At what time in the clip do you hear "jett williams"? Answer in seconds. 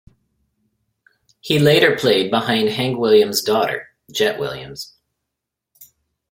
4.11-4.95